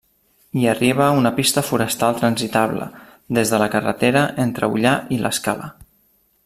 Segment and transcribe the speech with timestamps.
[0.59, 2.89] Hi arriba una pista forestal transitable
[3.39, 5.75] des de la carretera entre Ullà i l'Escala.